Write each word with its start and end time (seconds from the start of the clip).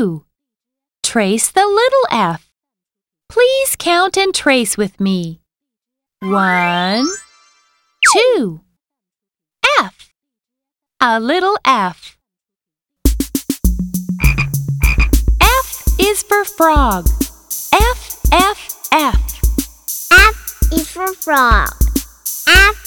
two. 0.00 0.24
Trace 1.02 1.50
the 1.50 1.66
little 1.66 2.06
f. 2.10 2.50
Please 3.28 3.76
count 3.76 4.16
and 4.16 4.34
trace 4.34 4.76
with 4.76 4.98
me. 4.98 5.40
One, 6.20 7.06
two. 8.12 8.60
F. 9.78 10.12
A 11.00 11.20
little 11.20 11.56
f. 11.64 12.16
F 15.40 15.84
is 16.00 16.22
for 16.22 16.44
frog. 16.44 17.06
F, 17.72 18.20
F, 18.32 18.88
F. 18.92 19.42
F 20.12 20.62
is 20.72 20.90
for 20.90 21.12
frog. 21.14 21.68
F 22.48 22.79